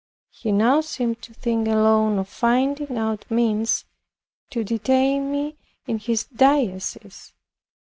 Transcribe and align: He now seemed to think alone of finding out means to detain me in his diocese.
He 0.31 0.51
now 0.51 0.81
seemed 0.81 1.21
to 1.21 1.31
think 1.31 1.67
alone 1.67 2.17
of 2.17 2.27
finding 2.27 2.97
out 2.97 3.29
means 3.29 3.85
to 4.49 4.63
detain 4.63 5.31
me 5.31 5.57
in 5.85 5.99
his 5.99 6.23
diocese. 6.25 7.33